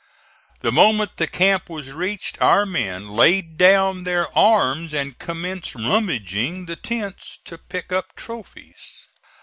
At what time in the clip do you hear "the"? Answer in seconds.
0.61-0.71, 1.17-1.27, 6.65-6.75